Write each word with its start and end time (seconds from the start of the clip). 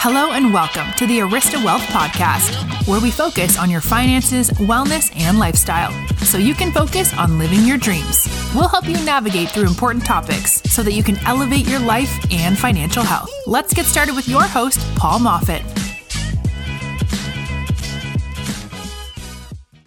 Hello 0.00 0.30
and 0.30 0.54
welcome 0.54 0.86
to 0.96 1.08
the 1.08 1.18
Arista 1.18 1.62
Wealth 1.64 1.82
Podcast, 1.86 2.86
where 2.86 3.00
we 3.00 3.10
focus 3.10 3.58
on 3.58 3.68
your 3.68 3.80
finances, 3.80 4.48
wellness, 4.50 5.10
and 5.16 5.40
lifestyle 5.40 5.90
so 6.18 6.38
you 6.38 6.54
can 6.54 6.70
focus 6.70 7.12
on 7.18 7.36
living 7.36 7.64
your 7.64 7.78
dreams. 7.78 8.28
We'll 8.54 8.68
help 8.68 8.86
you 8.86 8.94
navigate 9.04 9.48
through 9.48 9.66
important 9.66 10.06
topics 10.06 10.62
so 10.70 10.84
that 10.84 10.92
you 10.92 11.02
can 11.02 11.18
elevate 11.26 11.66
your 11.66 11.80
life 11.80 12.16
and 12.30 12.56
financial 12.56 13.02
health. 13.02 13.28
Let's 13.48 13.74
get 13.74 13.86
started 13.86 14.14
with 14.14 14.28
your 14.28 14.44
host, 14.44 14.78
Paul 14.94 15.18
Moffat. 15.18 15.62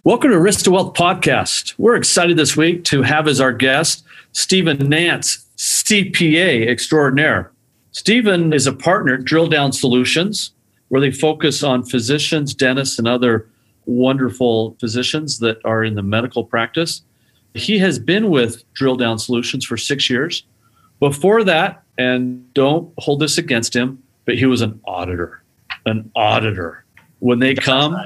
Welcome 0.04 0.30
to 0.32 0.36
Arista 0.36 0.68
Wealth 0.68 0.92
Podcast. 0.92 1.72
We're 1.78 1.96
excited 1.96 2.36
this 2.36 2.54
week 2.54 2.84
to 2.84 3.00
have 3.00 3.28
as 3.28 3.40
our 3.40 3.52
guest 3.54 4.04
Stephen 4.32 4.90
Nance, 4.90 5.46
CPA 5.56 6.68
extraordinaire. 6.68 7.50
Stephen 7.92 8.52
is 8.52 8.66
a 8.66 8.72
partner 8.72 9.14
at 9.14 9.24
Drill 9.24 9.48
Down 9.48 9.72
Solutions, 9.72 10.52
where 10.88 11.00
they 11.00 11.10
focus 11.10 11.62
on 11.62 11.84
physicians, 11.84 12.54
dentists, 12.54 12.98
and 12.98 13.06
other 13.06 13.48
wonderful 13.86 14.76
physicians 14.80 15.38
that 15.38 15.58
are 15.64 15.84
in 15.84 15.94
the 15.94 16.02
medical 16.02 16.44
practice. 16.44 17.02
He 17.54 17.78
has 17.78 17.98
been 17.98 18.30
with 18.30 18.64
Drill 18.72 18.96
Down 18.96 19.18
Solutions 19.18 19.64
for 19.64 19.76
six 19.76 20.08
years. 20.08 20.44
Before 21.00 21.44
that, 21.44 21.82
and 21.98 22.52
don't 22.54 22.92
hold 22.98 23.20
this 23.20 23.36
against 23.36 23.74
him, 23.76 24.02
but 24.24 24.38
he 24.38 24.46
was 24.46 24.62
an 24.62 24.80
auditor. 24.84 25.42
An 25.84 26.10
auditor. 26.16 26.84
When 27.18 27.40
they 27.40 27.54
come, 27.54 27.96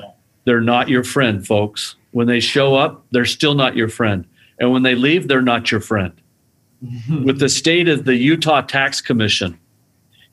they're 0.45 0.61
not 0.61 0.89
your 0.89 1.05
friend, 1.05 1.47
folks. 1.47 1.95
When 2.11 2.27
they 2.27 2.41
show 2.41 2.75
up, 2.75 3.05
they're 3.13 3.25
still 3.25 3.55
not 3.55 3.77
your 3.77 3.89
friend. 3.89 4.27
And 4.59 4.73
when 4.73 4.83
they 4.83 4.95
leave, 4.95 5.29
they're 5.29 5.43
not 5.43 5.71
your 5.71 5.81
friend. 5.81 6.13
with 7.25 7.39
the 7.39 7.49
state 7.49 7.89
of 7.89 8.05
the 8.05 8.17
Utah 8.17 8.61
Tax 8.61 9.01
Commission, 9.01 9.59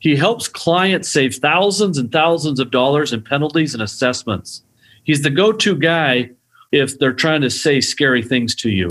he 0.04 0.18
helps 0.18 0.50
clients 0.50 1.08
save 1.08 1.36
thousands 1.36 1.98
and 1.98 2.12
thousands 2.12 2.60
of 2.60 2.72
dollars 2.72 3.14
in 3.14 3.22
penalties 3.22 3.74
and 3.74 3.82
assessments. 3.82 4.62
He's 5.06 5.22
the 5.22 5.30
go 5.30 5.54
to 5.54 5.78
guy 5.78 6.30
if 6.74 7.00
they're 7.00 7.14
trying 7.14 7.40
to 7.40 7.50
say 7.50 7.80
scary 7.80 8.22
things 8.22 8.54
to 8.56 8.70
you. 8.70 8.90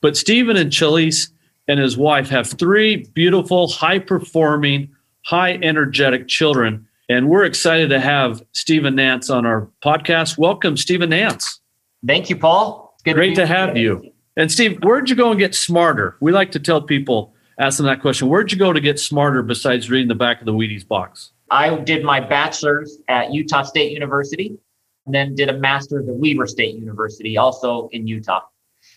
But 0.00 0.16
Stephen 0.16 0.56
and 0.56 0.72
Chili's 0.72 1.32
and 1.68 1.78
his 1.78 1.96
wife 1.96 2.28
have 2.30 2.48
three 2.48 3.08
beautiful, 3.14 3.68
high 3.68 4.00
performing, 4.00 4.90
high 5.24 5.60
energetic 5.62 6.26
children. 6.26 6.88
And 7.08 7.28
we're 7.28 7.44
excited 7.44 7.90
to 7.90 8.00
have 8.00 8.42
Stephen 8.50 8.96
Nance 8.96 9.30
on 9.30 9.46
our 9.46 9.70
podcast. 9.84 10.38
Welcome, 10.38 10.76
Stephen 10.76 11.10
Nance. 11.10 11.60
Thank 12.04 12.28
you, 12.28 12.36
Paul. 12.36 12.96
Good 13.04 13.14
Great 13.14 13.36
to, 13.36 13.42
to 13.42 13.46
have 13.46 13.76
you. 13.76 14.12
And 14.36 14.50
Steve, 14.50 14.82
where'd 14.82 15.08
you 15.08 15.14
go 15.14 15.30
and 15.30 15.38
get 15.38 15.54
smarter? 15.54 16.16
We 16.18 16.32
like 16.32 16.50
to 16.50 16.58
tell 16.58 16.82
people 16.82 17.31
ask 17.58 17.76
them 17.76 17.86
that 17.86 18.00
question. 18.00 18.28
Where'd 18.28 18.52
you 18.52 18.58
go 18.58 18.72
to 18.72 18.80
get 18.80 18.98
smarter 18.98 19.42
besides 19.42 19.90
reading 19.90 20.08
the 20.08 20.14
back 20.14 20.40
of 20.40 20.46
the 20.46 20.52
Wheaties 20.52 20.86
box? 20.86 21.32
I 21.50 21.76
did 21.76 22.02
my 22.02 22.20
bachelor's 22.20 22.98
at 23.08 23.32
Utah 23.32 23.62
State 23.62 23.92
University 23.92 24.56
and 25.06 25.14
then 25.14 25.34
did 25.34 25.48
a 25.48 25.58
master's 25.58 26.08
at 26.08 26.14
Weber 26.14 26.46
State 26.46 26.76
University, 26.76 27.36
also 27.36 27.88
in 27.92 28.06
Utah. 28.06 28.40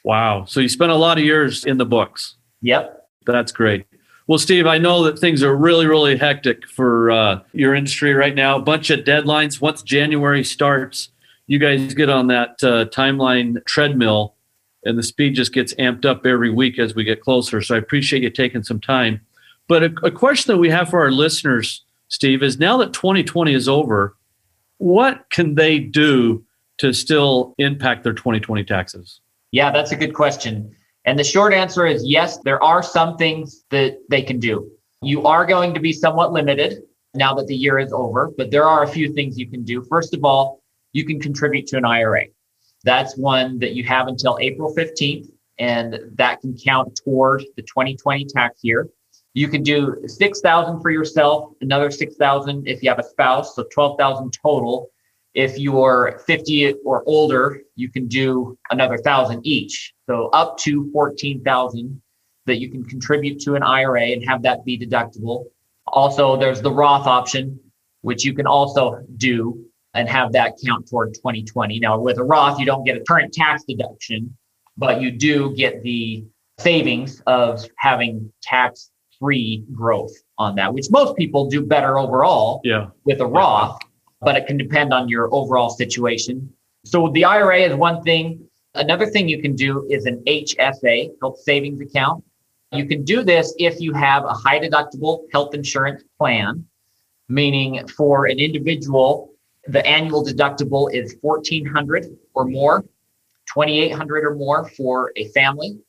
Wow. 0.04 0.46
So 0.46 0.60
you 0.60 0.70
spent 0.70 0.92
a 0.92 0.96
lot 0.96 1.18
of 1.18 1.24
years 1.24 1.66
in 1.66 1.78
the 1.78 1.86
books. 1.86 2.36
Yep. 2.62 3.08
That's 3.26 3.52
great. 3.52 3.86
Well, 4.28 4.40
Steve, 4.40 4.66
I 4.66 4.78
know 4.78 5.04
that 5.04 5.20
things 5.20 5.44
are 5.44 5.56
really, 5.56 5.86
really 5.86 6.18
hectic 6.18 6.68
for 6.68 7.12
uh, 7.12 7.40
your 7.54 7.76
industry 7.76 8.14
right 8.14 8.34
now. 8.34 8.58
A 8.58 8.62
bunch 8.62 8.90
of 8.90 9.02
deadlines. 9.02 9.62
Once 9.62 9.84
January 9.84 10.44
starts, 10.44 11.10
you 11.48 11.60
guys 11.60 11.94
get 11.94 12.10
on 12.10 12.28
that 12.28 12.64
uh, 12.64 12.86
timeline 12.86 13.64
treadmill 13.66 14.35
and 14.86 14.98
the 14.98 15.04
speed 15.04 15.36
just 15.36 15.54
gets 15.54 15.74
amped 15.76 16.06
up 16.06 16.26
every 16.26 16.52
week 16.52 16.80
as 16.80 16.96
we 16.96 17.04
get 17.04 17.22
closer. 17.22 17.62
So 17.62 17.76
I 17.76 17.80
appreciate 17.80 18.24
you 18.24 18.30
taking 18.30 18.64
some 18.64 18.80
time. 18.80 19.20
But 19.68 19.84
a, 19.84 19.94
a 20.04 20.12
question 20.12 20.54
that 20.54 20.60
we 20.60 20.70
have 20.70 20.90
for 20.90 21.02
our 21.02 21.12
listeners, 21.12 21.84
Steve, 22.08 22.44
is 22.44 22.60
now 22.60 22.78
that 22.78 22.94
2020 22.94 23.54
is 23.54 23.68
over, 23.68 24.16
what 24.78 25.26
can 25.32 25.56
they 25.56 25.80
do 25.80 26.46
to 26.78 26.94
still 26.94 27.56
impact 27.58 28.04
their 28.04 28.14
2020 28.14 28.64
taxes? 28.64 29.22
Yeah, 29.52 29.72
that's 29.72 29.92
a 29.92 29.96
good 29.96 30.14
question. 30.14 30.76
And 31.06 31.18
the 31.18 31.24
short 31.24 31.54
answer 31.54 31.86
is 31.86 32.06
yes, 32.06 32.38
there 32.40 32.62
are 32.64 32.84
some 32.84 33.18
things 33.18 33.64
that 33.70 33.98
they 34.10 34.22
can 34.22 34.40
do. 34.40 34.70
You 35.02 35.26
are 35.26 35.46
going 35.46 35.74
to 35.74 35.80
be 35.80 35.94
somewhat 35.94 36.32
limited 36.32 36.82
now 37.14 37.34
that 37.36 37.48
the 37.48 37.56
year 37.56 37.80
is 37.80 37.94
over, 37.94 38.32
but 38.38 38.52
there 38.52 38.66
are 38.66 38.84
a 38.84 38.88
few 38.88 39.14
things 39.14 39.38
you 39.38 39.48
can 39.48 39.64
do. 39.64 39.82
First 39.84 40.14
of 40.14 40.26
all, 40.26 40.62
you 40.94 41.06
can 41.06 41.20
contribute 41.20 41.68
to 41.68 41.78
an 41.78 41.86
IRA. 41.86 42.26
That's 42.86 43.18
one 43.18 43.58
that 43.60 43.74
you 43.74 43.84
have 43.86 44.08
until 44.08 44.38
April 44.40 44.74
15th, 44.74 45.30
and 45.58 46.00
that 46.14 46.40
can 46.42 46.56
count 46.56 46.96
toward 47.04 47.44
the 47.56 47.64
2020 47.64 48.26
tax 48.26 48.60
year. 48.62 48.88
You 49.34 49.48
can 49.48 49.64
do 49.64 49.98
6,000 50.06 50.82
for 50.82 50.92
yourself, 50.92 51.54
another 51.62 51.90
6,000 51.90 52.68
if 52.68 52.84
you 52.84 52.90
have 52.90 53.00
a 53.00 53.04
spouse, 53.04 53.56
so 53.56 53.66
12,000 53.74 54.32
total. 54.32 54.92
If 55.34 55.58
you're 55.58 56.22
50 56.26 56.76
or 56.86 57.04
older, 57.08 57.62
you 57.76 57.90
can 57.90 58.08
do 58.08 58.58
another 58.70 58.96
1,000 58.96 59.46
each. 59.46 59.94
So 60.06 60.28
up 60.28 60.58
to 60.60 60.90
14,000 60.94 62.02
that 62.46 62.60
you 62.60 62.70
can 62.70 62.86
contribute 62.86 63.40
to 63.42 63.56
an 63.56 63.64
IRA 63.64 64.04
and 64.04 64.24
have 64.30 64.44
that 64.44 64.64
be 64.64 64.78
deductible. 64.78 65.46
Also, 65.88 66.38
there's 66.38 66.62
the 66.62 66.72
Roth 66.72 67.08
option, 67.08 67.60
which 68.02 68.24
you 68.24 68.34
can 68.34 68.46
also 68.46 69.04
do 69.18 69.65
and 69.96 70.10
have 70.10 70.34
that 70.34 70.54
count 70.64 70.88
toward 70.88 71.14
2020. 71.16 71.80
Now, 71.80 71.98
with 71.98 72.18
a 72.18 72.24
Roth, 72.24 72.60
you 72.60 72.66
don't 72.66 72.84
get 72.84 72.98
a 72.98 73.00
current 73.00 73.34
tax 73.34 73.64
deduction, 73.68 74.38
but 74.78 75.02
you 75.02 75.10
do 75.10 75.56
get 75.56 75.82
the 75.84 76.26
savings 76.60 77.22
of 77.26 77.66
having 77.78 78.32
tax 78.44 78.92
free 79.20 79.64
growth 79.74 80.12
on 80.38 80.56
that, 80.56 80.74
which 80.74 80.88
most 80.92 81.16
people 81.16 81.50
do 81.50 81.62
better 81.62 81.98
overall 81.98 82.60
yeah. 82.64 82.88
with 83.06 83.22
a 83.22 83.26
Roth, 83.26 83.80
but 84.22 84.36
it 84.36 84.46
can 84.48 84.58
depend 84.58 84.94
on 84.94 85.08
your 85.08 85.34
overall 85.34 85.70
situation. 85.70 86.52
So 86.84 87.10
the 87.14 87.24
IRA 87.24 87.62
is 87.62 87.76
one 87.76 88.04
thing. 88.04 88.46
Another 88.74 89.06
thing 89.06 89.30
you 89.30 89.42
can 89.42 89.56
do 89.56 89.88
is 89.90 90.06
an 90.06 90.22
HSA, 90.28 91.12
health 91.22 91.40
savings 91.40 91.80
account. 91.80 92.24
You 92.74 92.86
can 92.86 93.06
do 93.06 93.24
this 93.24 93.56
if 93.58 93.80
you 93.80 93.94
have 93.94 94.26
a 94.26 94.34
high 94.34 94.60
deductible 94.60 95.24
health 95.32 95.54
insurance 95.54 96.04
plan, 96.18 96.66
meaning 97.30 97.88
for 97.88 98.26
an 98.26 98.40
individual, 98.40 99.35
the 99.68 99.86
annual 99.86 100.24
deductible 100.24 100.94
is 100.94 101.18
1400 101.22 102.18
or 102.34 102.46
more, 102.46 102.82
2800 103.54 104.24
or 104.24 104.36
more 104.36 104.70
for 104.70 105.12
a 105.16 105.28
family. 105.30 105.80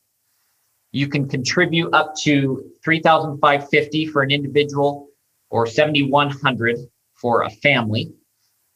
You 0.92 1.08
can 1.08 1.28
contribute 1.28 1.92
up 1.92 2.14
to 2.22 2.70
3550 2.84 4.06
for 4.06 4.22
an 4.22 4.30
individual 4.30 5.08
or 5.50 5.66
7100 5.66 6.78
for 7.14 7.42
a 7.42 7.50
family. 7.50 8.12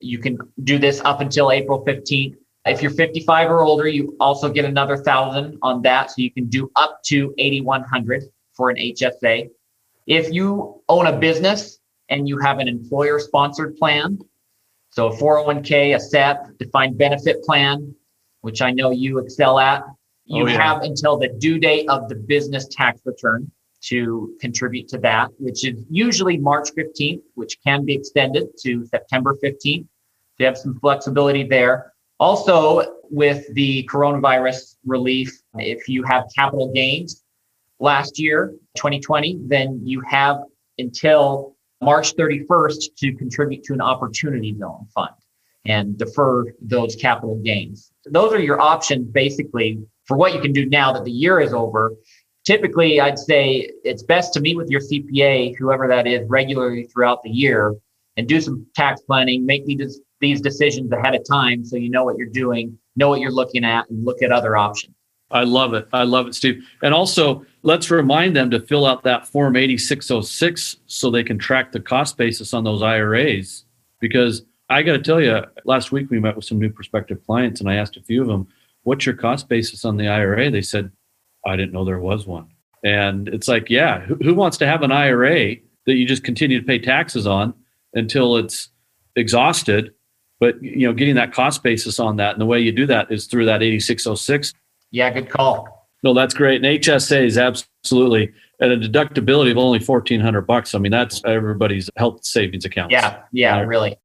You 0.01 0.19
can 0.19 0.39
do 0.65 0.79
this 0.79 1.01
up 1.05 1.21
until 1.21 1.51
April 1.51 1.85
15th. 1.85 2.37
If 2.67 2.83
you're 2.83 2.91
55 2.91 3.51
or 3.51 3.63
older, 3.63 3.89
you 3.89 4.17
also 4.21 4.51
get 4.51 4.67
another 4.67 4.99
thousand 4.99 5.59
on 5.63 5.83
that. 5.83 6.11
So 6.11 6.17
you 6.19 6.31
can 6.31 6.47
do 6.49 6.71
up 6.77 7.03
to 7.05 7.35
8100 7.39 8.25
for 8.53 8.69
an 8.71 8.77
HSA. 8.77 9.49
If 10.07 10.33
you 10.33 10.83
own 10.89 11.07
a 11.07 11.19
business 11.19 11.79
and 12.11 12.29
you 12.29 12.39
have 12.39 12.59
an 12.59 12.69
employer 12.69 13.19
sponsored 13.19 13.77
plan, 13.77 14.19
so 14.91 15.07
oh 15.07 15.13
a 15.13 15.17
401k, 15.17 15.97
a 15.97 16.01
SEP, 16.01 16.59
defined 16.59 16.99
benefit 16.99 17.43
plan, 17.45 17.95
which 18.41 18.61
I 18.61 18.71
know 18.73 18.91
you 18.91 19.19
excel 19.19 19.59
at. 19.59 19.83
Oh, 19.85 19.97
you 20.25 20.45
oh, 20.45 20.47
yeah. 20.47 20.63
have 20.63 20.83
until 20.83 21.17
the 21.17 21.29
due 21.29 21.59
date 21.59 21.89
of 21.89 22.09
the 22.09 22.15
business 22.15 22.67
tax 22.69 23.01
return 23.05 23.51
to 23.83 24.37
contribute 24.41 24.89
to 24.89 24.99
that, 24.99 25.31
which 25.39 25.65
is 25.65 25.85
usually 25.89 26.37
March 26.37 26.71
15th, 26.77 27.23
which 27.35 27.59
can 27.65 27.85
be 27.85 27.95
extended 27.95 28.49
to 28.63 28.85
September 28.87 29.37
15th. 29.43 29.85
So 29.85 29.87
you 30.39 30.47
have 30.47 30.59
some 30.59 30.79
flexibility 30.81 31.45
there. 31.45 31.93
Also, 32.19 32.99
with 33.11 33.53
the 33.55 33.89
coronavirus 33.91 34.77
relief, 34.85 35.41
if 35.55 35.89
you 35.89 36.03
have 36.05 36.25
capital 36.37 36.71
gains 36.73 37.25
last 37.79 38.19
year, 38.19 38.55
2020, 38.77 39.39
then 39.47 39.81
you 39.83 40.03
have 40.03 40.39
until 40.79 41.57
March 41.81 42.15
31st 42.15 42.95
to 42.99 43.15
contribute 43.15 43.63
to 43.65 43.73
an 43.73 43.81
opportunity 43.81 44.57
zone 44.59 44.87
fund 44.95 45.15
and 45.65 45.97
defer 45.99 46.47
those 46.61 46.97
capital 46.97 47.37
gains. 47.45 47.93
Those 48.07 48.33
are 48.33 48.41
your 48.41 48.61
options 48.61 49.09
basically 49.09 49.79
for 50.05 50.17
what 50.17 50.35
you 50.35 50.41
can 50.41 50.53
do 50.53 50.67
now 50.67 50.93
that 50.93 51.05
the 51.05 51.11
year 51.11 51.41
is 51.41 51.53
over. 51.53 51.95
Typically, 52.45 53.01
I'd 53.01 53.19
say 53.19 53.71
it's 53.85 54.03
best 54.03 54.33
to 54.35 54.41
meet 54.41 54.57
with 54.57 54.71
your 54.71 54.81
CPA, 54.81 55.57
whoever 55.57 55.87
that 55.89 56.07
is, 56.07 56.27
regularly 56.29 56.85
throughout 56.85 57.23
the 57.23 57.31
year 57.31 57.75
and 58.17 58.27
do 58.27 58.41
some 58.41 58.67
tax 58.75 59.01
planning, 59.03 59.47
make 59.47 59.65
these, 59.67 60.01
these 60.21 60.41
decisions 60.41 60.91
ahead 60.93 61.15
of 61.15 61.23
time 61.29 61.65
so 61.65 61.77
you 61.77 61.91
know 61.91 62.05
what 62.05 62.17
you're 62.17 62.29
doing, 62.29 62.79
know 62.97 63.09
what 63.09 63.21
you're 63.21 63.31
looking 63.31 63.65
at, 63.65 63.89
and 63.91 64.05
look 64.05 64.23
at 64.23 64.33
other 64.33 64.57
options. 64.57 64.95
I 65.31 65.45
love 65.45 65.75
it. 65.75 65.89
I 65.93 66.03
love 66.03 66.27
it, 66.27 66.35
Steve. 66.35 66.65
And 66.83 66.93
also, 66.93 67.45
let's 67.63 67.91
remind 67.91 68.35
them 68.35 68.51
to 68.51 68.61
fill 68.61 68.85
out 68.85 69.05
that 69.05 69.29
Form 69.29 69.57
8606 69.57 70.77
so 70.87 71.11
they 71.11 71.23
can 71.23 71.39
track 71.39 71.73
the 71.73 71.81
cost 71.81 72.17
basis 72.17 72.53
on 72.53 72.65
those 72.65 72.83
IRAs. 72.83 73.65
Because 74.01 74.43
I 74.69 74.83
got 74.83 74.93
to 74.93 74.99
tell 75.03 75.21
you, 75.21 75.43
last 75.65 75.93
week 75.93 76.11
we 76.11 76.19
met 76.19 76.37
with 76.37 76.45
some 76.45 76.59
new 76.59 76.71
prospective 76.71 77.25
clients 77.27 77.61
and 77.61 77.69
I 77.69 77.77
asked 77.77 77.97
a 77.97 78.03
few 78.03 78.23
of 78.23 78.29
them, 78.29 78.49
What's 78.83 79.05
your 79.05 79.15
cost 79.15 79.49
basis 79.49 79.85
on 79.85 79.99
the 79.99 80.09
IRA? 80.09 80.51
They 80.51 80.63
said, 80.63 80.91
I 81.47 81.57
didn't 81.57 81.73
know 81.73 81.85
there 81.85 82.01
was 82.01 82.27
one. 82.27 82.49
And 82.83 83.29
it's 83.29 83.47
like, 83.47 83.69
yeah, 83.69 84.01
who, 84.01 84.15
who 84.17 84.35
wants 84.35 84.57
to 84.59 84.67
have 84.67 84.83
an 84.83 84.91
IRA 84.91 85.57
that 85.87 85.95
you 85.95 86.07
just 86.07 86.25
continue 86.25 86.59
to 86.59 86.67
pay 86.67 86.79
taxes 86.79 87.27
on 87.27 87.53
until 87.95 88.37
it's 88.37 88.71
exhausted. 89.17 89.93
But 90.39 90.63
you 90.63 90.87
know, 90.87 90.95
getting 90.95 91.17
that 91.17 91.35
cost 91.35 91.63
basis 91.63 92.01
on 92.01 92.17
that, 92.17 92.33
and 92.33 92.41
the 92.41 92.47
way 92.47 92.61
you 92.61 92.73
do 92.73 92.87
that 92.87 93.13
is 93.13 93.27
through 93.27 93.45
that 93.47 93.63
8606. 93.63 94.55
Yeah, 94.91 95.11
good 95.11 95.31
call. 95.31 95.89
No, 96.03 96.15
that's 96.15 96.35
great. 96.35 96.65
And 96.65 96.83
HSA 96.83 97.25
is 97.25 97.39
absolutely 97.39 98.33
at 98.61 98.71
a 98.71 98.77
deductibility 98.77 99.51
of 99.51 99.59
only 99.59 99.79
1400 99.79 100.43
bucks. 100.43 100.75
I 100.75 100.79
mean, 100.79 100.93
that's 100.93 101.23
everybody's 101.25 101.91
health 101.97 102.25
savings 102.25 102.65
account. 102.65 102.91
Yeah, 102.91 103.23
yeah, 103.33 103.61
really. 103.61 103.97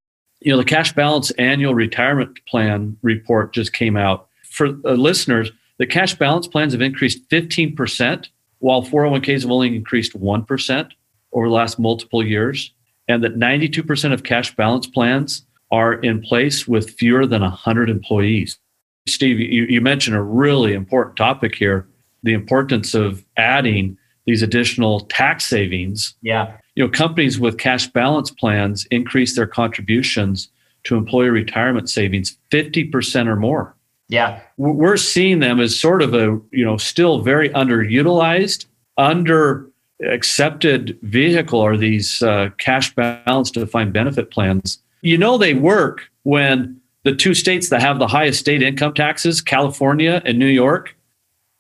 You 0.42 0.52
know, 0.52 0.58
the 0.58 0.66
cash 0.66 0.94
balance 0.94 1.32
annual 1.32 1.74
retirement 1.74 2.40
plan 2.48 2.98
report 3.02 3.54
just 3.54 3.74
came 3.74 3.98
out. 3.98 4.28
For 4.50 4.68
uh, 4.68 4.94
listeners, 4.94 5.52
the 5.78 5.86
cash 5.86 6.16
balance 6.16 6.48
plans 6.48 6.74
have 6.74 6.82
increased 6.82 7.28
15%, 7.30 8.28
while 8.60 8.84
401ks 8.84 9.42
have 9.42 9.52
only 9.52 9.76
increased 9.76 10.14
1% 10.14 10.92
over 11.34 11.48
the 11.48 11.54
last 11.54 11.80
multiple 11.80 12.26
years. 12.26 12.72
And 13.08 13.24
that 13.24 13.38
92% 13.38 14.14
of 14.14 14.24
cash 14.24 14.56
balance 14.56 14.88
plans 14.88 15.46
are 15.72 15.94
in 15.94 16.22
place 16.22 16.68
with 16.68 16.92
fewer 16.92 17.26
than 17.26 17.42
100 17.42 17.90
employees. 17.90 18.58
Steve, 19.08 19.40
you, 19.40 19.66
you 19.66 19.82
mentioned 19.82 20.16
a 20.16 20.22
really 20.22 20.74
important 20.74 21.16
topic 21.16 21.56
here 21.56 21.88
the 22.24 22.34
importance 22.34 22.96
of 22.96 23.24
adding 23.38 23.96
these 24.26 24.42
additional 24.42 25.02
tax 25.02 25.46
savings. 25.46 26.16
Yeah. 26.24 26.58
You 26.74 26.84
know, 26.84 26.90
companies 26.90 27.40
with 27.40 27.60
cash 27.60 27.88
balance 27.88 28.32
plans 28.32 28.86
increase 28.90 29.36
their 29.36 29.46
contributions 29.46 30.50
to 30.86 30.98
employee 30.98 31.30
retirement 31.30 31.88
savings 31.90 32.36
50% 32.52 33.28
or 33.28 33.36
more. 33.36 33.76
Yeah. 34.10 34.40
We're 34.58 34.98
seeing 34.98 35.40
them 35.40 35.60
as 35.60 35.80
sort 35.80 36.02
of 36.02 36.14
a, 36.16 36.40
you 36.52 36.66
know, 36.66 36.78
still 36.78 37.22
very 37.22 37.50
underutilized, 37.50 38.66
under 38.98 39.70
accepted 40.04 40.98
vehicle 41.04 41.60
are 41.60 41.78
these 41.78 42.22
uh, 42.22 42.50
cash 42.58 42.94
balance 42.96 43.52
defined 43.52 43.94
benefit 43.94 44.32
plans. 44.32 44.80
You 45.02 45.18
know, 45.18 45.38
they 45.38 45.54
work 45.54 46.10
when 46.24 46.82
the 47.06 47.16
two 47.16 47.34
states 47.36 47.70
that 47.70 47.82
have 47.82 48.00
the 48.00 48.08
highest 48.08 48.40
state 48.40 48.62
income 48.64 48.94
taxes, 48.94 49.40
California 49.40 50.22
and 50.26 50.38
New 50.38 50.48
York, 50.48 50.98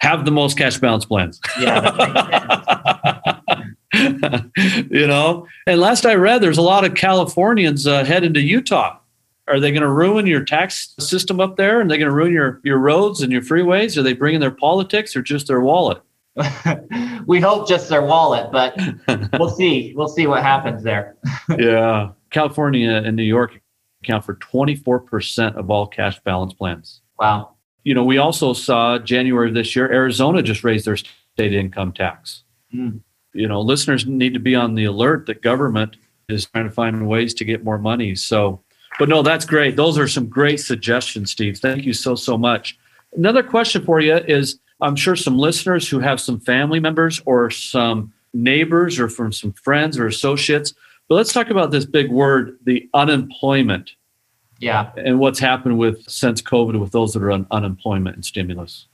have 0.02 0.26
the 0.26 0.32
most 0.32 0.58
cash 0.58 0.80
balance 0.80 1.06
plans. 1.06 1.40
Yeah. 1.60 3.40
you 4.90 5.08
know, 5.08 5.48
and 5.68 5.80
last 5.80 6.06
I 6.06 6.16
read, 6.16 6.42
there's 6.42 6.58
a 6.58 6.64
lot 6.64 6.84
of 6.84 6.96
Californians 6.96 7.86
uh, 7.88 8.04
heading 8.04 8.34
to 8.34 8.42
Utah. 8.42 8.98
Are 9.48 9.60
they 9.60 9.72
going 9.72 9.84
to 9.84 9.92
ruin 9.92 10.26
your 10.26 10.44
tax 10.44 10.96
system 10.98 11.40
up 11.40 11.58
there? 11.58 11.80
And 11.80 11.90
they're 11.90 12.00
going 12.00 12.10
to 12.10 12.16
ruin 12.16 12.34
your 12.34 12.60
your 12.64 12.80
roads 12.80 13.22
and 13.22 13.32
your 13.32 13.44
freeways? 13.44 13.96
Are 13.96 14.02
they 14.02 14.14
bringing 14.14 14.40
their 14.40 14.50
politics 14.50 15.16
or 15.16 15.22
just 15.22 15.46
their 15.46 15.62
wallet? 15.62 16.02
we 17.28 17.40
hope 17.40 17.68
just 17.68 17.88
their 17.88 18.02
wallet, 18.02 18.52
but 18.52 18.76
we'll 19.40 19.50
see. 19.50 19.94
We'll 19.96 20.08
see 20.08 20.26
what 20.26 20.42
happens 20.42 20.82
there. 20.82 21.16
yeah, 21.60 22.10
California 22.32 23.04
and 23.06 23.16
New 23.16 23.24
York 23.24 23.62
account 24.06 24.26
for 24.26 24.36
24% 24.36 25.56
of 25.56 25.70
all 25.70 25.88
cash 25.88 26.20
balance 26.22 26.54
plans. 26.54 27.02
Wow 27.20 27.56
you 27.86 27.94
know, 27.94 28.04
we 28.04 28.18
also 28.18 28.52
saw 28.52 28.98
January 28.98 29.48
of 29.48 29.54
this 29.54 29.76
year, 29.76 29.90
Arizona 29.90 30.42
just 30.42 30.64
raised 30.64 30.86
their 30.86 30.98
state 30.98 31.54
income 31.54 31.94
tax. 31.94 32.44
Mm. 32.74 33.00
You 33.34 33.48
know, 33.48 33.62
listeners 33.62 34.06
need 34.06 34.34
to 34.34 34.40
be 34.40 34.56
on 34.56 34.74
the 34.74 34.86
alert 34.86 35.28
that 35.28 35.42
government 35.42 35.96
is 36.28 36.48
trying 36.48 36.66
to 36.66 36.72
find 36.72 37.08
ways 37.08 37.34
to 37.36 37.46
get 37.46 37.64
more 37.64 37.78
money. 37.78 38.16
So, 38.16 38.64
but 38.98 39.08
no, 39.08 39.22
that's 39.22 39.46
great. 39.46 39.76
Those 39.76 40.00
are 40.00 40.08
some 40.08 40.28
great 40.28 40.60
suggestions, 40.60 41.32
Steve. 41.32 41.60
Thank 41.60 41.86
you 41.86 41.94
so, 41.94 42.16
so 42.16 42.38
much. 42.38 42.78
Another 43.16 43.44
question 43.44 43.86
for 43.86 44.00
you 44.00 44.16
is 44.16 44.60
I'm 44.82 44.96
sure 44.96 45.16
some 45.16 45.38
listeners 45.38 45.88
who 45.88 46.00
have 46.00 46.20
some 46.20 46.40
family 46.40 46.80
members 46.80 47.22
or 47.26 47.52
some 47.52 48.12
neighbors 48.34 49.00
or 49.00 49.10
from 49.10 49.32
some 49.32 49.54
friends 49.54 50.00
or 50.00 50.08
associates. 50.08 50.74
But 51.08 51.16
let's 51.16 51.34
talk 51.34 51.50
about 51.50 51.72
this 51.72 51.86
big 51.86 52.12
word, 52.12 52.58
the 52.64 52.90
unemployment 52.94 53.92
yeah. 54.60 54.92
And 54.98 55.20
what's 55.20 55.40
happened 55.40 55.78
with 55.78 56.10
since 56.10 56.42
COVID 56.42 56.80
with 56.80 56.92
those 56.92 57.14
that 57.14 57.24
are 57.24 57.32
on 57.32 57.48
unemployment 57.52 58.16
and 58.16 58.26
stimulus? 58.26 58.88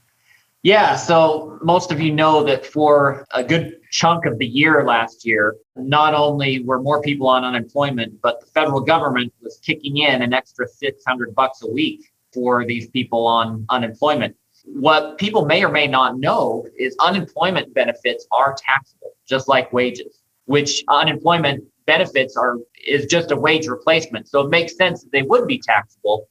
Yeah. 0.64 0.96
So 0.96 1.60
most 1.64 1.92
of 1.92 2.00
you 2.00 2.12
know 2.12 2.44
that 2.44 2.66
for 2.66 3.26
a 3.34 3.44
good 3.44 3.78
chunk 3.90 4.26
of 4.26 4.38
the 4.38 4.46
year 4.46 4.84
last 4.86 5.26
year, 5.26 5.56
not 5.76 6.14
only 6.14 6.64
were 6.64 6.82
more 6.82 7.02
people 7.02 7.28
on 7.28 7.44
unemployment, 7.44 8.22
but 8.22 8.42
the 8.42 8.46
federal 8.48 8.82
government 8.82 9.34
was 9.42 9.60
kicking 9.64 9.98
in 9.98 10.22
an 10.22 10.34
extra 10.34 10.68
600 10.68 11.34
bucks 11.34 11.64
a 11.64 11.72
week 11.72 12.12
for 12.34 12.66
these 12.66 12.88
people 12.90 13.26
on 13.26 13.66
unemployment. 13.70 14.36
What 14.66 15.18
people 15.18 15.46
may 15.46 15.64
or 15.64 15.70
may 15.72 15.88
not 15.88 16.20
know 16.20 16.68
is 16.78 16.96
unemployment 17.00 17.74
benefits 17.74 18.28
are 18.32 18.56
taxable, 18.56 19.14
just 19.28 19.48
like 19.48 19.74
wages, 19.74 20.22
which 20.46 20.84
unemployment 20.88 21.64
benefits 21.86 22.38
are 22.38 22.58
is 22.86 23.06
just 23.06 23.32
a 23.32 23.36
wage 23.36 23.68
replacement. 23.68 24.28
So 24.28 24.42
it 24.42 24.50
makes 24.50 24.76
sense 24.76 25.04
that 25.04 25.12
they 25.12 25.22
would 25.22 25.48
be 25.48 25.60
taxable. 25.60 26.28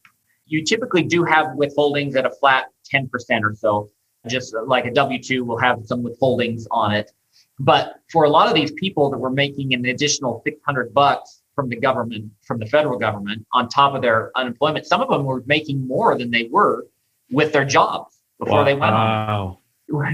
You 0.47 0.65
typically 0.65 1.03
do 1.03 1.25
have 1.25 1.47
withholdings 1.49 2.17
at 2.17 2.27
a 2.27 2.31
flat 2.31 2.67
10% 2.93 3.09
or 3.43 3.55
so. 3.55 3.91
Just 4.29 4.55
like 4.67 4.85
a 4.85 4.91
W 4.91 5.23
2 5.23 5.45
will 5.45 5.59
have 5.59 5.79
some 5.85 6.03
withholdings 6.03 6.67
on 6.71 6.93
it. 6.93 7.11
But 7.59 8.01
for 8.11 8.25
a 8.25 8.31
lot 8.31 8.49
of 8.49 8.55
these 8.55 8.73
people 8.73 9.11
that 9.11 9.19
were 9.19 9.31
making 9.31 9.73
an 9.73 9.87
additional 9.87 10.43
600 10.45 10.93
bucks 10.93 11.43
from 11.55 11.69
the 11.69 11.77
government, 11.77 12.31
from 12.43 12.59
the 12.59 12.67
federal 12.67 12.99
government, 12.99 13.47
on 13.53 13.69
top 13.69 13.95
of 13.95 14.03
their 14.03 14.31
unemployment, 14.37 14.87
some 14.87 15.01
of 15.01 15.09
them 15.09 15.25
were 15.25 15.43
making 15.47 15.87
more 15.87 16.19
than 16.19 16.31
they 16.31 16.49
were 16.51 16.87
with 17.31 17.53
their 17.53 17.65
jobs 17.65 18.17
before 18.39 18.59
wow. 18.59 18.65
they 18.65 18.75
went 18.75 18.95
on, 18.95 19.57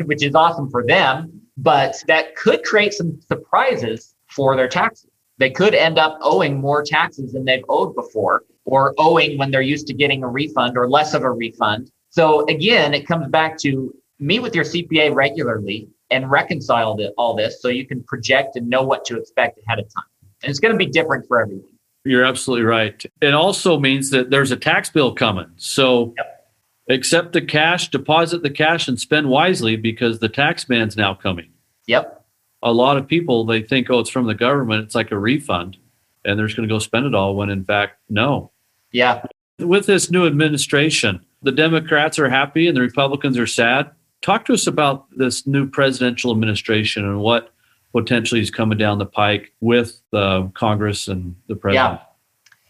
which 0.06 0.22
is 0.22 0.34
awesome 0.34 0.70
for 0.70 0.84
them. 0.86 1.40
But 1.56 1.96
that 2.06 2.36
could 2.36 2.62
create 2.64 2.92
some 2.92 3.20
surprises 3.22 4.14
for 4.28 4.56
their 4.56 4.68
taxes 4.68 5.10
they 5.38 5.50
could 5.50 5.74
end 5.74 5.98
up 5.98 6.18
owing 6.22 6.60
more 6.60 6.82
taxes 6.82 7.32
than 7.32 7.44
they've 7.44 7.64
owed 7.68 7.94
before 7.94 8.44
or 8.64 8.94
owing 8.98 9.38
when 9.38 9.50
they're 9.50 9.62
used 9.62 9.86
to 9.86 9.94
getting 9.94 10.22
a 10.22 10.28
refund 10.28 10.76
or 10.76 10.88
less 10.88 11.14
of 11.14 11.22
a 11.22 11.30
refund. 11.30 11.90
So 12.10 12.46
again, 12.46 12.94
it 12.94 13.06
comes 13.06 13.28
back 13.28 13.58
to 13.58 13.94
meet 14.18 14.40
with 14.40 14.54
your 14.54 14.64
CPA 14.64 15.14
regularly 15.14 15.88
and 16.10 16.30
reconcile 16.30 16.96
the, 16.96 17.10
all 17.18 17.34
this 17.34 17.60
so 17.60 17.68
you 17.68 17.86
can 17.86 18.02
project 18.04 18.56
and 18.56 18.68
know 18.68 18.82
what 18.82 19.04
to 19.06 19.18
expect 19.18 19.58
ahead 19.66 19.78
of 19.78 19.84
time. 19.84 20.04
And 20.42 20.50
it's 20.50 20.60
going 20.60 20.72
to 20.72 20.78
be 20.78 20.86
different 20.86 21.26
for 21.28 21.40
everyone. 21.40 21.68
You're 22.04 22.24
absolutely 22.24 22.64
right. 22.64 23.04
It 23.20 23.34
also 23.34 23.78
means 23.78 24.10
that 24.10 24.30
there's 24.30 24.52
a 24.52 24.56
tax 24.56 24.88
bill 24.88 25.12
coming. 25.12 25.50
So 25.56 26.14
yep. 26.16 26.46
accept 26.88 27.32
the 27.32 27.42
cash, 27.42 27.88
deposit 27.88 28.42
the 28.42 28.50
cash, 28.50 28.86
and 28.88 28.98
spend 28.98 29.28
wisely 29.28 29.76
because 29.76 30.20
the 30.20 30.28
tax 30.28 30.68
man's 30.68 30.96
now 30.96 31.14
coming. 31.14 31.50
Yep 31.86 32.25
a 32.66 32.72
lot 32.72 32.96
of 32.96 33.06
people 33.06 33.44
they 33.44 33.62
think, 33.62 33.88
oh, 33.90 34.00
it's 34.00 34.10
from 34.10 34.26
the 34.26 34.34
government. 34.34 34.82
It's 34.82 34.96
like 34.96 35.12
a 35.12 35.18
refund, 35.18 35.76
and 36.24 36.36
they're 36.36 36.46
just 36.46 36.56
going 36.56 36.68
to 36.68 36.74
go 36.74 36.80
spend 36.80 37.06
it 37.06 37.14
all. 37.14 37.36
When 37.36 37.48
in 37.48 37.64
fact, 37.64 38.00
no. 38.10 38.50
Yeah. 38.90 39.24
With 39.60 39.86
this 39.86 40.10
new 40.10 40.26
administration, 40.26 41.24
the 41.42 41.52
Democrats 41.52 42.18
are 42.18 42.28
happy 42.28 42.66
and 42.66 42.76
the 42.76 42.80
Republicans 42.80 43.38
are 43.38 43.46
sad. 43.46 43.90
Talk 44.20 44.44
to 44.46 44.52
us 44.52 44.66
about 44.66 45.06
this 45.16 45.46
new 45.46 45.68
presidential 45.68 46.32
administration 46.32 47.04
and 47.04 47.20
what 47.20 47.54
potentially 47.92 48.40
is 48.40 48.50
coming 48.50 48.78
down 48.78 48.98
the 48.98 49.06
pike 49.06 49.52
with 49.60 50.00
the 50.10 50.50
Congress 50.54 51.06
and 51.06 51.36
the 51.46 51.54
president. 51.54 52.00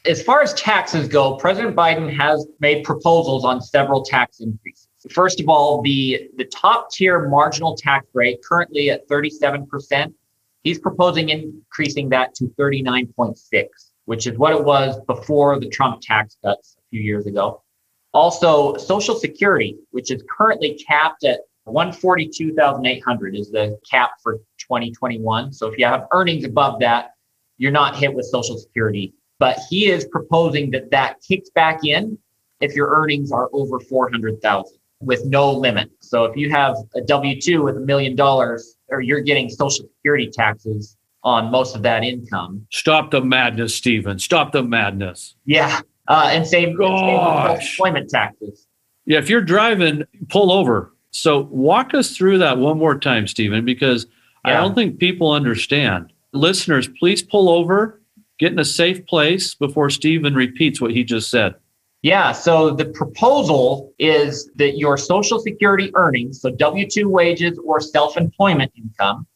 Yeah. 0.05 0.11
As 0.11 0.23
far 0.23 0.43
as 0.43 0.53
taxes 0.55 1.09
go, 1.09 1.37
President 1.37 1.75
Biden 1.75 2.13
has 2.15 2.47
made 2.61 2.85
proposals 2.85 3.47
on 3.47 3.63
several 3.63 4.05
tax 4.05 4.41
increases. 4.41 4.86
First 5.11 5.41
of 5.41 5.49
all, 5.49 5.83
the, 5.83 6.29
the 6.37 6.45
top 6.45 6.91
tier 6.91 7.29
marginal 7.29 7.77
tax 7.77 8.07
rate 8.15 8.41
currently 8.43 8.91
at 8.91 9.09
37%, 9.09 10.13
he's 10.65 10.79
proposing 10.79 11.29
increasing 11.29 12.09
that 12.11 12.35
to 12.37 12.45
39.6, 12.59 13.67
which 14.07 14.27
is 14.27 14.37
what 14.37 14.53
it 14.53 14.65
was 14.65 14.99
before 15.07 15.59
the 15.61 15.69
Trump 15.69 16.01
tax 16.03 16.37
cuts 16.45 16.77
a 16.79 16.83
few 16.91 17.01
years 17.01 17.27
ago. 17.27 17.63
Also, 18.13 18.77
Social 18.77 19.15
Security, 19.15 19.77
which 19.91 20.11
is 20.11 20.25
currently 20.31 20.83
capped 20.89 21.25
at 21.25 21.41
142,800 21.65 23.37
is 23.37 23.51
the 23.51 23.79
cap 23.89 24.13
for 24.23 24.37
2021. 24.59 25.53
So 25.53 25.67
if 25.67 25.79
you 25.79 25.85
have 25.85 26.07
earnings 26.13 26.45
above 26.45 26.81
that, 26.81 27.11
you're 27.59 27.73
not 27.73 27.97
hit 27.97 28.15
with 28.15 28.27
Social 28.27 28.57
Security. 28.57 29.13
But 29.39 29.59
he 29.69 29.91
is 29.91 30.07
proposing 30.07 30.71
that 30.71 30.91
that 30.93 31.17
kicks 31.27 31.51
back 31.51 31.85
in 31.85 32.19
if 32.61 32.75
your 32.75 32.89
earnings 32.89 33.33
are 33.33 33.51
over 33.53 33.81
400,000 33.81 34.79
with 35.01 35.25
no 35.25 35.53
limit. 35.53 35.91
So 36.01 36.25
if 36.25 36.37
you 36.37 36.51
have 36.51 36.77
a 36.95 37.01
W 37.03 37.41
2 37.41 37.63
with 37.63 37.77
a 37.77 37.81
million 37.81 38.17
dollars, 38.17 38.77
or 38.89 39.01
you're 39.01 39.21
getting 39.21 39.49
Social 39.49 39.87
Security 39.97 40.31
taxes 40.33 40.97
on 41.23 41.51
most 41.51 41.75
of 41.75 41.83
that 41.83 42.05
income. 42.05 42.65
Stop 42.71 43.11
the 43.11 43.21
madness, 43.21 43.75
Stephen. 43.75 44.19
Stop 44.19 44.53
the 44.53 44.63
madness. 44.63 45.35
Yeah. 45.45 45.81
Uh, 46.09 46.31
and 46.33 46.47
save, 46.47 46.77
save 46.79 47.61
employment 47.61 48.09
taxes. 48.09 48.67
Yeah. 49.07 49.19
If 49.19 49.29
you're 49.29 49.41
driving, 49.41 50.05
pull 50.29 50.53
over. 50.53 50.93
So 51.11 51.41
walk 51.41 51.95
us 51.95 52.17
through 52.17 52.39
that 52.39 52.59
one 52.59 52.79
more 52.79 52.97
time, 52.97 53.27
Stephen, 53.27 53.65
because 53.65 54.07
yeah. 54.45 54.59
I 54.59 54.61
don't 54.61 54.75
think 54.75 55.01
people 55.01 55.33
understand. 55.33 56.13
Listeners, 56.33 56.89
please 56.99 57.23
pull 57.23 57.49
over, 57.49 58.01
get 58.39 58.53
in 58.53 58.59
a 58.59 58.65
safe 58.65 59.05
place 59.07 59.55
before 59.55 59.91
Stephen 59.91 60.35
repeats 60.35 60.81
what 60.81 60.93
he 60.93 61.03
just 61.03 61.31
said. 61.31 61.55
Yeah. 62.07 62.31
So 62.31 62.71
the 62.71 62.85
proposal 62.85 63.93
is 63.99 64.49
that 64.55 64.79
your 64.79 64.97
Social 64.97 65.41
Security 65.41 65.91
earnings, 65.97 66.41
so 66.41 66.51
W 66.51 66.89
2 66.89 67.09
wages 67.09 67.59
or 67.65 67.81
self 67.81 68.17
employment 68.17 68.71
income 68.77 69.27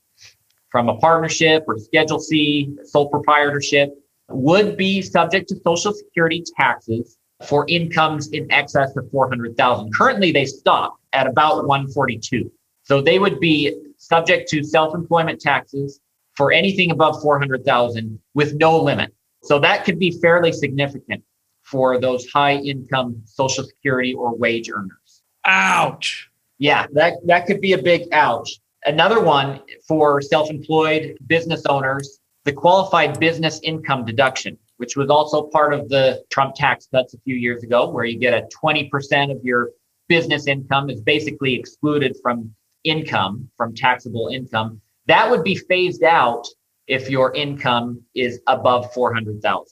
from 0.68 0.88
a 0.88 0.96
partnership 0.98 1.64
or 1.66 1.80
Schedule 1.80 2.20
C, 2.20 2.72
sole 2.84 3.08
proprietorship, 3.08 3.92
would 4.28 4.76
be 4.76 5.02
subject 5.02 5.48
to 5.48 5.56
Social 5.66 5.92
Security 5.92 6.44
taxes 6.56 7.18
for 7.44 7.64
incomes 7.66 8.28
in 8.28 8.46
excess 8.52 8.96
of 8.96 9.10
400,000. 9.10 9.92
Currently, 9.92 10.30
they 10.30 10.44
stop 10.44 10.96
at 11.12 11.26
about 11.26 11.66
142. 11.66 12.52
So 12.84 13.02
they 13.02 13.18
would 13.18 13.40
be 13.40 13.74
subject 13.96 14.48
to 14.50 14.62
self-employment 14.62 15.40
taxes 15.40 15.98
for 16.36 16.52
anything 16.52 16.92
above 16.92 17.20
400,000 17.20 18.16
with 18.34 18.54
no 18.54 18.80
limit. 18.80 19.12
So 19.42 19.58
that 19.58 19.84
could 19.84 19.98
be 19.98 20.12
fairly 20.20 20.52
significant 20.52 21.24
for 21.70 22.00
those 22.00 22.28
high 22.30 22.56
income 22.56 23.22
social 23.24 23.64
security 23.64 24.14
or 24.14 24.36
wage 24.36 24.70
earners. 24.70 25.22
Ouch. 25.46 26.28
Yeah, 26.58 26.86
that 26.92 27.14
that 27.26 27.46
could 27.46 27.60
be 27.60 27.72
a 27.72 27.82
big 27.82 28.02
ouch. 28.12 28.60
Another 28.84 29.22
one 29.22 29.60
for 29.86 30.20
self-employed 30.20 31.18
business 31.26 31.64
owners, 31.66 32.20
the 32.44 32.52
qualified 32.52 33.18
business 33.20 33.60
income 33.62 34.04
deduction 34.04 34.58
which 34.80 34.96
was 34.96 35.10
also 35.10 35.42
part 35.42 35.74
of 35.74 35.90
the 35.90 36.24
Trump 36.30 36.54
tax 36.54 36.88
cuts 36.90 37.12
a 37.12 37.18
few 37.18 37.36
years 37.36 37.62
ago, 37.62 37.90
where 37.90 38.06
you 38.06 38.18
get 38.18 38.32
a 38.32 38.48
20% 38.64 39.30
of 39.30 39.44
your 39.44 39.72
business 40.08 40.46
income 40.46 40.88
is 40.88 41.02
basically 41.02 41.54
excluded 41.54 42.16
from 42.22 42.50
income, 42.84 43.46
from 43.58 43.74
taxable 43.74 44.28
income. 44.28 44.80
That 45.04 45.30
would 45.30 45.44
be 45.44 45.54
phased 45.54 46.02
out 46.02 46.46
if 46.86 47.10
your 47.10 47.34
income 47.34 48.00
is 48.14 48.40
above 48.46 48.90
400,000. 48.94 49.66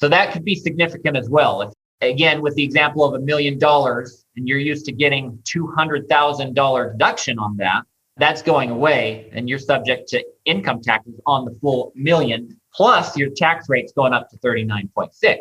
So 0.00 0.08
that 0.08 0.32
could 0.32 0.44
be 0.44 0.54
significant 0.54 1.16
as 1.16 1.28
well. 1.28 1.62
If, 1.62 1.72
again, 2.00 2.40
with 2.40 2.54
the 2.54 2.64
example 2.64 3.04
of 3.04 3.14
a 3.14 3.24
million 3.24 3.58
dollars 3.58 4.24
and 4.36 4.48
you're 4.48 4.58
used 4.58 4.86
to 4.86 4.92
getting 4.92 5.38
$200,000 5.44 6.92
deduction 6.92 7.38
on 7.38 7.56
that, 7.58 7.82
that's 8.16 8.42
going 8.42 8.70
away 8.70 9.30
and 9.32 9.48
you're 9.48 9.58
subject 9.58 10.08
to 10.08 10.24
income 10.44 10.80
taxes 10.80 11.20
on 11.26 11.44
the 11.44 11.56
full 11.60 11.92
million 11.94 12.58
plus 12.74 13.16
your 13.16 13.30
tax 13.30 13.68
rate's 13.68 13.92
going 13.92 14.12
up 14.12 14.28
to 14.30 14.36
39.6 14.38 15.36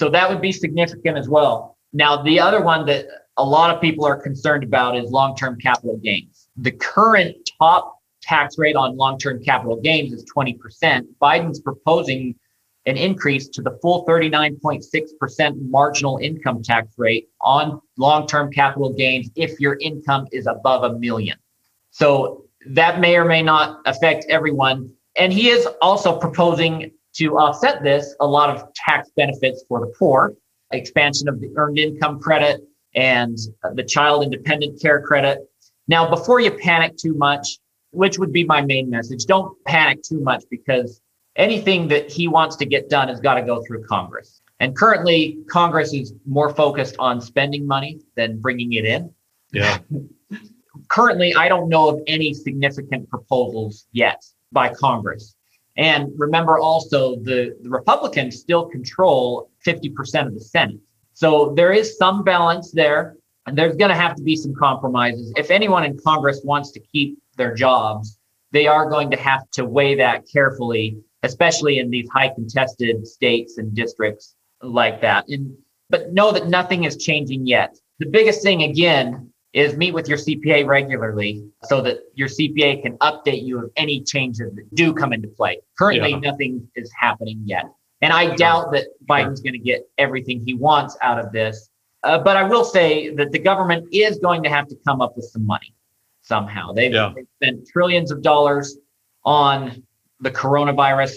so 0.00 0.08
that 0.08 0.30
would 0.30 0.40
be 0.40 0.52
significant 0.52 1.18
as 1.18 1.28
well. 1.28 1.76
Now 1.92 2.22
the 2.22 2.40
other 2.40 2.62
one 2.62 2.86
that 2.86 3.06
a 3.36 3.44
lot 3.44 3.74
of 3.74 3.82
people 3.82 4.06
are 4.06 4.16
concerned 4.16 4.64
about 4.64 4.96
is 4.96 5.10
long-term 5.10 5.58
capital 5.58 5.98
gains. 5.98 6.48
The 6.56 6.70
current 6.70 7.36
top 7.58 7.98
tax 8.22 8.56
rate 8.58 8.76
on 8.76 8.96
long-term 8.96 9.42
capital 9.42 9.80
gains 9.80 10.12
is 10.12 10.24
20% 10.34 11.06
biden's 11.20 11.60
proposing 11.60 12.34
an 12.86 12.96
increase 12.96 13.48
to 13.48 13.62
the 13.62 13.78
full 13.82 14.06
39.6% 14.06 15.70
marginal 15.70 16.18
income 16.18 16.62
tax 16.62 16.88
rate 16.96 17.28
on 17.42 17.80
long-term 17.98 18.50
capital 18.50 18.92
gains 18.92 19.30
if 19.36 19.60
your 19.60 19.76
income 19.80 20.26
is 20.32 20.46
above 20.46 20.84
a 20.84 20.98
million 20.98 21.36
so 21.90 22.44
that 22.66 23.00
may 23.00 23.16
or 23.16 23.24
may 23.24 23.42
not 23.42 23.80
affect 23.86 24.24
everyone. 24.28 24.92
And 25.16 25.32
he 25.32 25.48
is 25.48 25.66
also 25.82 26.16
proposing 26.18 26.92
to 27.14 27.36
offset 27.36 27.82
this 27.82 28.14
a 28.20 28.26
lot 28.26 28.50
of 28.50 28.72
tax 28.74 29.10
benefits 29.16 29.64
for 29.68 29.80
the 29.80 29.92
poor, 29.98 30.34
expansion 30.72 31.28
of 31.28 31.40
the 31.40 31.50
earned 31.56 31.78
income 31.78 32.20
credit 32.20 32.60
and 32.94 33.36
the 33.74 33.82
child 33.82 34.22
and 34.22 34.30
dependent 34.30 34.80
care 34.80 35.02
credit. 35.02 35.40
Now, 35.88 36.08
before 36.08 36.40
you 36.40 36.52
panic 36.52 36.96
too 36.96 37.14
much, 37.14 37.58
which 37.90 38.18
would 38.18 38.32
be 38.32 38.44
my 38.44 38.62
main 38.62 38.88
message, 38.88 39.24
don't 39.24 39.52
panic 39.64 40.02
too 40.02 40.20
much 40.20 40.44
because 40.48 41.00
anything 41.36 41.88
that 41.88 42.10
he 42.10 42.28
wants 42.28 42.56
to 42.56 42.66
get 42.66 42.88
done 42.88 43.08
has 43.08 43.20
got 43.20 43.34
to 43.34 43.42
go 43.42 43.62
through 43.66 43.84
Congress. 43.84 44.42
And 44.60 44.76
currently, 44.76 45.38
Congress 45.50 45.94
is 45.94 46.12
more 46.26 46.54
focused 46.54 46.96
on 46.98 47.20
spending 47.20 47.66
money 47.66 48.00
than 48.14 48.40
bringing 48.40 48.74
it 48.74 48.84
in. 48.84 49.12
Yeah. 49.52 49.78
currently, 50.88 51.34
I 51.34 51.48
don't 51.48 51.68
know 51.68 51.88
of 51.88 52.02
any 52.06 52.34
significant 52.34 53.08
proposals 53.08 53.86
yet 53.92 54.22
by 54.52 54.72
Congress. 54.74 55.34
And 55.76 56.12
remember 56.16 56.58
also, 56.58 57.16
the, 57.16 57.56
the 57.62 57.70
Republicans 57.70 58.38
still 58.38 58.66
control 58.66 59.50
50% 59.66 60.26
of 60.26 60.34
the 60.34 60.40
Senate. 60.40 60.80
So 61.14 61.54
there 61.56 61.72
is 61.72 61.96
some 61.96 62.22
balance 62.22 62.72
there, 62.72 63.16
and 63.46 63.56
there's 63.56 63.76
going 63.76 63.90
to 63.90 63.96
have 63.96 64.14
to 64.16 64.22
be 64.22 64.36
some 64.36 64.54
compromises. 64.54 65.32
If 65.36 65.50
anyone 65.50 65.84
in 65.84 65.98
Congress 66.04 66.40
wants 66.44 66.70
to 66.72 66.80
keep 66.80 67.18
their 67.36 67.54
jobs, 67.54 68.18
they 68.52 68.66
are 68.66 68.90
going 68.90 69.10
to 69.12 69.16
have 69.16 69.48
to 69.52 69.64
weigh 69.64 69.94
that 69.94 70.24
carefully, 70.30 70.98
especially 71.22 71.78
in 71.78 71.90
these 71.90 72.08
high 72.10 72.28
contested 72.28 73.06
states 73.06 73.58
and 73.58 73.74
districts 73.74 74.34
like 74.62 75.00
that. 75.00 75.28
And, 75.28 75.56
but 75.88 76.12
know 76.12 76.32
that 76.32 76.48
nothing 76.48 76.84
is 76.84 76.96
changing 76.96 77.46
yet. 77.46 77.76
The 77.98 78.06
biggest 78.06 78.42
thing, 78.42 78.62
again, 78.62 79.30
is 79.52 79.76
meet 79.76 79.92
with 79.92 80.08
your 80.08 80.18
CPA 80.18 80.66
regularly 80.66 81.44
so 81.64 81.80
that 81.82 81.98
your 82.14 82.28
CPA 82.28 82.82
can 82.82 82.96
update 82.98 83.44
you 83.44 83.58
of 83.58 83.70
any 83.76 84.00
changes 84.02 84.54
that 84.54 84.74
do 84.74 84.94
come 84.94 85.12
into 85.12 85.28
play. 85.28 85.58
Currently, 85.76 86.10
yeah. 86.10 86.18
nothing 86.18 86.68
is 86.76 86.90
happening 86.98 87.42
yet. 87.44 87.64
And 88.00 88.12
I 88.12 88.34
doubt 88.36 88.72
that 88.72 88.86
Biden's 89.08 89.40
going 89.40 89.52
to 89.52 89.58
get 89.58 89.88
everything 89.98 90.42
he 90.46 90.54
wants 90.54 90.96
out 91.02 91.18
of 91.18 91.32
this. 91.32 91.68
Uh, 92.02 92.18
but 92.18 92.36
I 92.36 92.44
will 92.44 92.64
say 92.64 93.14
that 93.16 93.32
the 93.32 93.38
government 93.38 93.88
is 93.92 94.18
going 94.18 94.42
to 94.44 94.48
have 94.48 94.66
to 94.68 94.76
come 94.86 95.02
up 95.02 95.16
with 95.16 95.26
some 95.26 95.44
money 95.44 95.74
somehow. 96.22 96.72
They've, 96.72 96.92
yeah. 96.92 97.12
they've 97.14 97.26
spent 97.42 97.68
trillions 97.68 98.10
of 98.10 98.22
dollars 98.22 98.78
on 99.24 99.82
the 100.20 100.30
coronavirus 100.30 101.14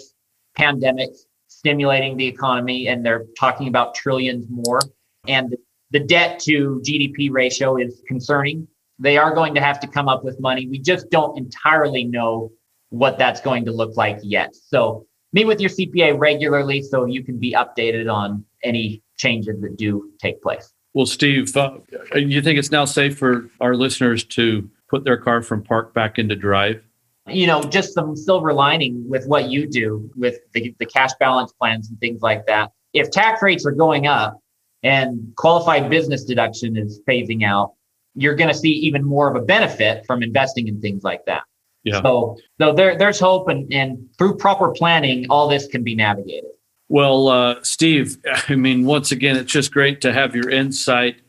pandemic, 0.55 1.10
stimulating 1.48 2.17
the 2.17 2.27
economy, 2.27 2.88
and 2.88 3.05
they're 3.05 3.25
talking 3.39 3.67
about 3.67 3.95
trillions 3.95 4.45
more. 4.50 4.79
And 5.27 5.55
the 5.91 6.00
debt 6.00 6.39
to 6.41 6.81
GDP 6.86 7.31
ratio 7.31 7.77
is 7.77 8.01
concerning. 8.07 8.67
They 9.00 9.17
are 9.17 9.33
going 9.33 9.55
to 9.55 9.62
have 9.62 9.79
to 9.81 9.88
come 9.88 10.07
up 10.07 10.24
with 10.24 10.39
money. 10.39 10.67
We 10.67 10.79
just 10.79 11.10
don't 11.10 11.38
entirely 11.38 12.03
know 12.03 12.51
what 12.89 13.17
that's 13.17 13.41
going 13.41 13.65
to 13.65 13.72
look 13.72 13.98
like 13.98 14.19
yet. 14.22 14.55
So 14.55 15.07
meet 15.33 15.45
with 15.45 15.60
your 15.60 15.69
CPA 15.69 16.17
regularly 16.17 16.81
so 16.81 17.05
you 17.05 17.24
can 17.24 17.39
be 17.39 17.53
updated 17.53 18.12
on 18.12 18.45
any 18.63 19.01
changes 19.17 19.60
that 19.62 19.77
do 19.77 20.12
take 20.19 20.41
place. 20.41 20.72
Well, 20.93 21.07
Steve, 21.07 21.55
uh, 21.57 21.77
you 22.13 22.41
think 22.41 22.60
it's 22.60 22.72
now 22.72 22.86
safe 22.86 23.17
for 23.17 23.50
our 23.60 23.75
listeners 23.75 24.24
to 24.25 24.69
put 24.89 25.03
their 25.03 25.17
car 25.17 25.41
from 25.41 25.63
park 25.63 25.93
back 25.93 26.19
into 26.19 26.36
drive? 26.36 26.83
You 27.27 27.47
know, 27.47 27.63
just 27.63 27.93
some 27.93 28.15
silver 28.15 28.53
lining 28.53 29.07
with 29.07 29.25
what 29.27 29.49
you 29.49 29.67
do 29.67 30.11
with 30.15 30.39
the, 30.53 30.75
the 30.79 30.85
cash 30.85 31.11
balance 31.19 31.53
plans 31.53 31.89
and 31.89 31.99
things 31.99 32.21
like 32.21 32.45
that. 32.47 32.71
If 32.91 33.11
tax 33.11 33.41
rates 33.41 33.65
are 33.65 33.71
going 33.71 34.07
up, 34.07 34.43
and 34.83 35.33
qualified 35.37 35.89
business 35.89 36.23
deduction 36.23 36.77
is 36.77 36.99
phasing 37.07 37.43
out, 37.43 37.73
you're 38.15 38.35
going 38.35 38.49
to 38.49 38.53
see 38.53 38.69
even 38.69 39.03
more 39.03 39.29
of 39.29 39.41
a 39.41 39.43
benefit 39.43 40.05
from 40.05 40.21
investing 40.21 40.67
in 40.67 40.79
things 40.81 41.03
like 41.03 41.25
that. 41.25 41.43
Yeah. 41.83 42.01
So, 42.01 42.37
so 42.59 42.73
there, 42.73 42.97
there's 42.97 43.19
hope, 43.19 43.47
and, 43.47 43.71
and 43.73 44.07
through 44.17 44.37
proper 44.37 44.71
planning, 44.71 45.25
all 45.29 45.47
this 45.47 45.67
can 45.67 45.83
be 45.83 45.95
navigated. 45.95 46.51
Well, 46.89 47.27
uh, 47.29 47.55
Steve, 47.63 48.17
I 48.49 48.55
mean, 48.55 48.85
once 48.85 49.11
again, 49.11 49.37
it's 49.37 49.51
just 49.51 49.71
great 49.71 50.01
to 50.01 50.13
have 50.13 50.35
your 50.35 50.49
insight, 50.49 51.21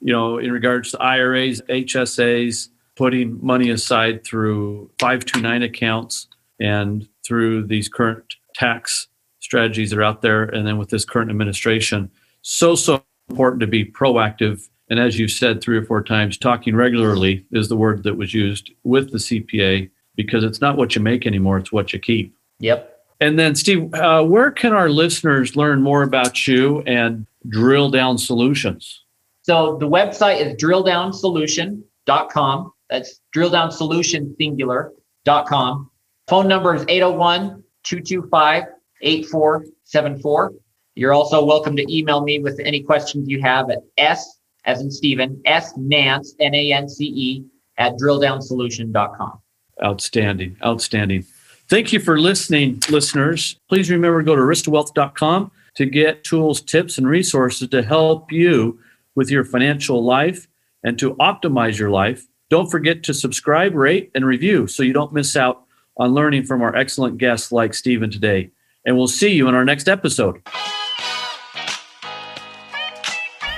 you 0.00 0.12
know, 0.12 0.38
in 0.38 0.52
regards 0.52 0.90
to 0.90 0.98
IRAs, 0.98 1.62
HSAs, 1.62 2.68
putting 2.98 3.38
money 3.40 3.70
aside 3.70 4.24
through 4.24 4.90
529 4.98 5.62
accounts 5.62 6.26
and 6.60 7.08
through 7.24 7.64
these 7.64 7.88
current 7.88 8.34
tax 8.54 9.06
strategies 9.38 9.90
that 9.90 10.00
are 10.00 10.02
out 10.02 10.20
there. 10.20 10.42
And 10.42 10.66
then 10.66 10.78
with 10.78 10.90
this 10.90 11.04
current 11.04 11.30
administration, 11.30 12.10
so, 12.42 12.74
so 12.74 13.00
important 13.30 13.60
to 13.60 13.68
be 13.68 13.84
proactive. 13.84 14.68
And 14.90 14.98
as 14.98 15.16
you've 15.16 15.30
said 15.30 15.60
three 15.60 15.78
or 15.78 15.84
four 15.84 16.02
times, 16.02 16.36
talking 16.36 16.74
regularly 16.74 17.46
is 17.52 17.68
the 17.68 17.76
word 17.76 18.02
that 18.02 18.16
was 18.16 18.34
used 18.34 18.72
with 18.82 19.12
the 19.12 19.18
CPA 19.18 19.88
because 20.16 20.42
it's 20.42 20.60
not 20.60 20.76
what 20.76 20.96
you 20.96 21.00
make 21.00 21.24
anymore, 21.24 21.58
it's 21.58 21.70
what 21.70 21.92
you 21.92 22.00
keep. 22.00 22.34
Yep. 22.58 22.96
And 23.20 23.38
then, 23.38 23.54
Steve, 23.54 23.94
uh, 23.94 24.24
where 24.24 24.50
can 24.50 24.72
our 24.72 24.88
listeners 24.88 25.54
learn 25.54 25.82
more 25.82 26.02
about 26.02 26.48
you 26.48 26.82
and 26.82 27.26
Drill 27.48 27.90
Down 27.90 28.18
Solutions? 28.18 29.04
So 29.42 29.76
the 29.78 29.88
website 29.88 30.40
is 30.40 30.54
drilldownsolution.com. 30.54 32.72
That's 32.90 33.20
drilldownsolution 33.34 34.36
singular.com. 34.36 35.90
Phone 36.26 36.48
number 36.48 36.74
is 36.74 36.84
801 36.88 37.62
225 37.84 38.64
8474. 39.00 40.52
You're 40.94 41.12
also 41.12 41.44
welcome 41.44 41.76
to 41.76 41.94
email 41.94 42.22
me 42.22 42.40
with 42.40 42.60
any 42.64 42.82
questions 42.82 43.28
you 43.28 43.40
have 43.42 43.70
at 43.70 43.78
S 43.96 44.38
as 44.64 44.80
in 44.80 44.90
Stephen, 44.90 45.40
S 45.44 45.72
Nance, 45.76 46.34
N 46.40 46.54
A 46.54 46.72
N 46.72 46.88
C 46.88 47.04
E, 47.06 47.44
at 47.78 47.94
drilldownsolution.com. 47.94 49.40
Outstanding. 49.82 50.56
Outstanding. 50.64 51.24
Thank 51.68 51.92
you 51.92 52.00
for 52.00 52.18
listening, 52.18 52.82
listeners. 52.88 53.58
Please 53.68 53.90
remember 53.90 54.20
to 54.20 54.26
go 54.26 54.34
to 54.34 54.42
aristawealth.com 54.42 55.52
to 55.74 55.86
get 55.86 56.24
tools, 56.24 56.60
tips, 56.60 56.98
and 56.98 57.06
resources 57.06 57.68
to 57.68 57.82
help 57.82 58.32
you 58.32 58.80
with 59.14 59.30
your 59.30 59.44
financial 59.44 60.02
life 60.02 60.48
and 60.82 60.98
to 60.98 61.14
optimize 61.16 61.78
your 61.78 61.90
life. 61.90 62.26
Don't 62.50 62.70
forget 62.70 63.02
to 63.04 63.14
subscribe, 63.14 63.74
rate, 63.74 64.10
and 64.14 64.24
review 64.24 64.66
so 64.66 64.82
you 64.82 64.94
don't 64.94 65.12
miss 65.12 65.36
out 65.36 65.64
on 65.96 66.14
learning 66.14 66.44
from 66.44 66.62
our 66.62 66.74
excellent 66.74 67.18
guests 67.18 67.52
like 67.52 67.74
Stephen 67.74 68.10
today. 68.10 68.50
And 68.86 68.96
we'll 68.96 69.08
see 69.08 69.32
you 69.32 69.48
in 69.48 69.54
our 69.54 69.64
next 69.64 69.88
episode. 69.88 70.40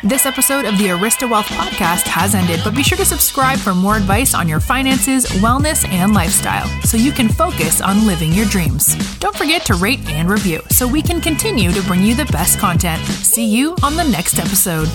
This 0.03 0.25
episode 0.25 0.65
of 0.65 0.79
the 0.79 0.87
Arista 0.87 1.31
Wealth 1.31 1.47
podcast 1.47 2.05
has 2.05 2.35
ended, 2.35 2.61
but 2.65 2.75
be 2.75 2.83
sure 2.83 2.97
to 2.97 3.05
subscribe 3.05 3.59
for 3.59 3.75
more 3.75 3.97
advice 3.97 4.35
on 4.35 4.49
your 4.49 4.59
finances, 4.59 5.27
wellness, 5.27 5.87
and 5.91 6.15
lifestyle 6.15 6.67
so 6.83 6.97
you 6.97 7.13
can 7.13 7.29
focus 7.29 7.83
on 7.83 8.07
living 8.07 8.33
your 8.33 8.47
dreams. 8.47 8.97
Don't 9.19 9.37
forget 9.37 9.67
to 9.67 9.75
rate 9.75 10.01
and 10.09 10.31
review 10.31 10.63
so 10.71 10.89
we 10.89 11.03
can 11.03 11.21
continue 11.21 11.71
to 11.71 11.83
bring 11.83 12.03
you 12.03 12.15
the 12.15 12.25
best 12.27 12.59
content. 12.59 13.03
See 13.03 13.45
you 13.45 13.77
on 13.83 13.95
the 13.95 14.05
next 14.05 14.39
episode. 14.39 14.89